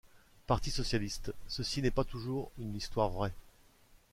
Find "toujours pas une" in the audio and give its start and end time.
1.91-2.75